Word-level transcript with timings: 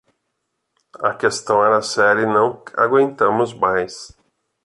A 0.99 1.13
questão 1.13 1.63
era 1.63 1.79
séria 1.83 2.23
e 2.23 2.25
não 2.25 2.63
aguentamos 2.75 3.53
mais. 3.53 4.17